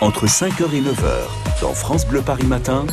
[0.00, 2.86] entre 5h et 9h, dans France Bleu Paris Matin.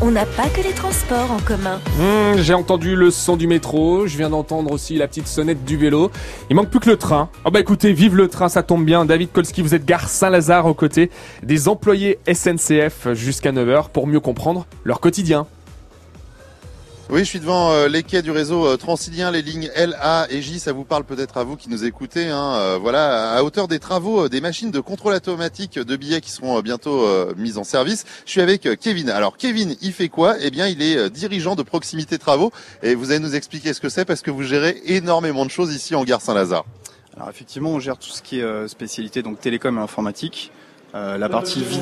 [0.00, 1.78] On n'a pas que les transports en commun.
[1.98, 5.76] Mmh, J'ai entendu le son du métro, je viens d'entendre aussi la petite sonnette du
[5.76, 6.10] vélo.
[6.50, 7.28] Il manque plus que le train.
[7.44, 9.04] Oh bah écoutez, vive le train, ça tombe bien.
[9.04, 11.10] David Kolski, vous êtes gare Saint-Lazare aux côtés
[11.44, 15.46] des employés SNCF jusqu'à 9h pour mieux comprendre leur quotidien.
[17.10, 20.26] Oui, je suis devant euh, les quais du réseau euh, transilien, les lignes L, A
[20.30, 20.60] et J.
[20.60, 22.28] Ça vous parle peut-être à vous qui nous écoutez.
[22.28, 26.30] Hein, euh, voilà, à hauteur des travaux, des machines de contrôle automatique de billets qui
[26.30, 28.04] seront bientôt mises en service.
[28.24, 29.10] Je suis avec Kevin.
[29.10, 30.36] Alors Kevin, il fait quoi?
[30.40, 33.88] Eh bien, il est dirigeant de proximité travaux et vous allez nous expliquer ce que
[33.88, 36.64] c'est parce que vous gérez énormément de choses ici en gare Saint-Lazare.
[37.16, 40.52] Alors effectivement, on gère tout ce qui est spécialité donc télécom et informatique,
[40.94, 41.80] la partie vie.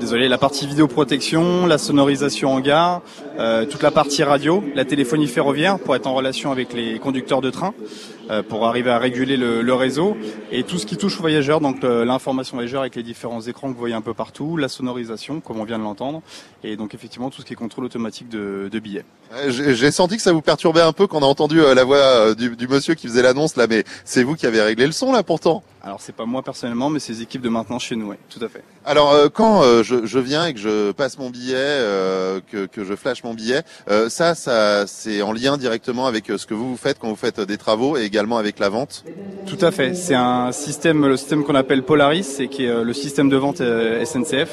[0.00, 3.02] Désolé, la partie vidéoprotection, la sonorisation en gare,
[3.38, 7.40] euh, toute la partie radio, la téléphonie ferroviaire pour être en relation avec les conducteurs
[7.40, 7.74] de train,
[8.30, 10.16] euh, pour arriver à réguler le, le réseau,
[10.50, 13.68] et tout ce qui touche aux voyageurs, donc euh, l'information voyageur avec les différents écrans
[13.68, 16.22] que vous voyez un peu partout, la sonorisation, comme on vient de l'entendre,
[16.62, 19.04] et donc effectivement tout ce qui est contrôle automatique de, de billets.
[19.48, 21.96] J'ai senti que ça vous perturbait un peu quand on a entendu euh, la voix
[21.96, 24.92] euh, du, du monsieur qui faisait l'annonce là, mais c'est vous qui avez réglé le
[24.92, 25.62] son là pourtant.
[25.84, 28.48] Alors c'est pas moi personnellement, mais les équipes de maintenance chez nous, oui, tout à
[28.48, 28.62] fait.
[28.84, 32.66] Alors euh, quand euh, je, je viens et que je passe mon billet, euh, que,
[32.66, 36.46] que je flash mon billet, euh, ça, ça c'est en lien directement avec euh, ce
[36.46, 39.04] que vous vous faites quand vous faites euh, des travaux et également avec la vente.
[39.46, 39.94] Tout à fait.
[39.94, 43.58] C'est un système, le système qu'on appelle Polaris, et qui est le système de vente
[43.58, 44.50] SNCF,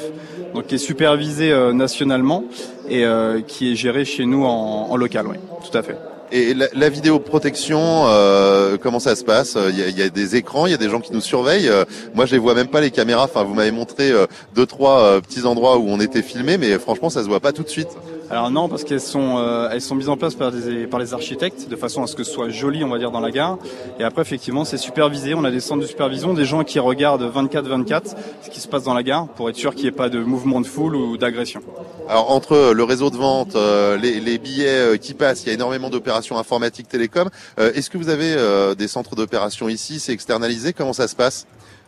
[0.54, 2.44] donc qui est supervisé nationalement
[2.88, 3.04] et
[3.46, 5.26] qui est géré chez nous en, en local.
[5.28, 5.36] Oui,
[5.68, 5.96] tout à fait.
[6.32, 9.56] Et la, la vidéoprotection, euh, comment ça se passe?
[9.70, 11.20] Il y, a, il y a des écrans, il y a des gens qui nous
[11.20, 11.68] surveillent.
[11.68, 13.24] Euh, moi, je les vois même pas les caméras.
[13.24, 17.10] Enfin, vous m'avez montré euh, deux, trois petits endroits où on était filmé, mais franchement,
[17.10, 17.88] ça se voit pas tout de suite.
[18.30, 21.14] Alors non, parce qu'elles sont, euh, elles sont mises en place par, des, par les
[21.14, 23.58] architectes de façon à ce que ce soit joli, on va dire, dans la gare.
[23.98, 25.34] Et après, effectivement, c'est supervisé.
[25.34, 28.84] On a des centres de supervision, des gens qui regardent 24-24 ce qui se passe
[28.84, 31.16] dans la gare pour être sûr qu'il n'y ait pas de mouvement de foule ou
[31.16, 31.60] d'agression.
[32.08, 35.50] Alors entre le réseau de vente, euh, les, les billets euh, qui passent, il y
[35.50, 37.28] a énormément d'opérations informatiques télécom.
[37.58, 39.98] Euh, Est-ce que vous avez euh, des centres d'opération ici?
[39.98, 40.72] C'est externalisé?
[40.72, 41.46] Comment ça se passe?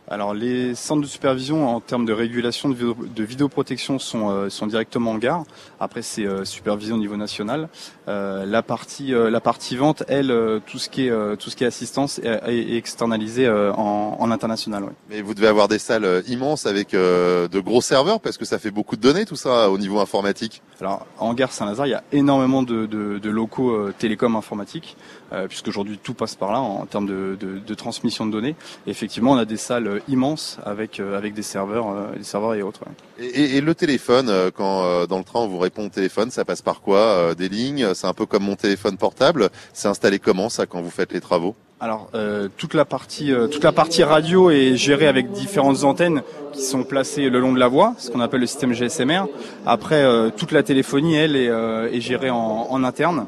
[0.09, 4.67] Alors les centres de supervision en termes de régulation de, vidéo, vidéoprotection sont, euh, sont
[4.67, 5.43] directement en gare.
[5.79, 7.69] Après c'est euh, supervisé au niveau national.
[8.09, 11.49] Euh, la partie euh, la partie vente, elle, euh, tout ce qui est euh, tout
[11.49, 14.83] ce qui est assistance est, externalisé en, en international.
[15.09, 18.71] Mais vous devez avoir des salles immenses avec de gros serveurs parce que ça fait
[18.71, 20.61] beaucoup de données tout ça au niveau informatique.
[20.83, 24.97] Alors en gare Saint-Lazare, il y a énormément de, locaux euh, télécom informatiques,
[25.31, 28.55] euh, puisqu'aujourd'hui tout passe par là en, termes de, transmission de données.
[28.85, 32.55] Et effectivement, on a des salles euh, immenses avec euh, avec des serveurs, des serveurs
[32.55, 32.81] et autres.
[33.17, 36.61] Et, et- le téléphone, quand dans le train on vous répond au téléphone, ça passe
[36.61, 37.93] par quoi Des lignes?
[37.93, 39.49] C'est un peu comme mon téléphone portable.
[39.71, 41.55] C'est installé comment ça quand vous faites les travaux?
[41.83, 46.21] Alors euh, toute la partie euh, toute la partie radio est gérée avec différentes antennes
[46.53, 49.23] qui sont placées le long de la voie, ce qu'on appelle le système GSMR.
[49.65, 52.37] Après euh, toute la téléphonie elle est, euh, est gérée en,
[52.69, 53.27] en interne.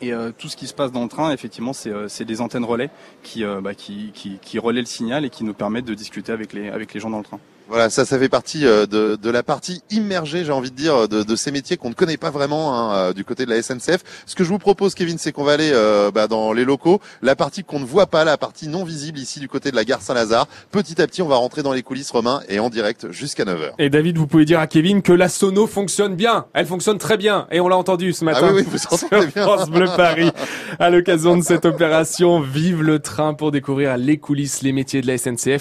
[0.00, 2.64] Et euh, tout ce qui se passe dans le train, effectivement, c'est euh, des antennes
[2.64, 2.90] relais
[3.22, 6.52] qui, bah, qui, qui, qui relaient le signal et qui nous permettent de discuter avec
[6.52, 7.38] les, avec les gens dans le train.
[7.68, 11.06] Voilà, ça, ça fait partie euh, de, de la partie immergée, j'ai envie de dire,
[11.06, 13.62] de, de ces métiers qu'on ne connaît pas vraiment hein, euh, du côté de la
[13.62, 13.98] SNCF.
[14.24, 17.00] Ce que je vous propose, Kevin, c'est qu'on va aller euh, bah, dans les locaux,
[17.20, 19.84] la partie qu'on ne voit pas, la partie non visible ici du côté de la
[19.84, 20.48] gare Saint-Lazare.
[20.70, 23.72] Petit à petit, on va rentrer dans les coulisses romains et en direct jusqu'à 9h.
[23.78, 26.46] Et David, vous pouvez dire à Kevin que la sono fonctionne bien.
[26.54, 27.46] Elle fonctionne très bien.
[27.50, 28.40] Et on l'a entendu ce matin.
[28.44, 29.42] Ah oui, oui, vous entendez sur bien.
[29.44, 30.30] France Bleu Paris.
[30.78, 35.06] À l'occasion de cette opération, vive le train pour découvrir les coulisses, les métiers de
[35.06, 35.56] la SNCF.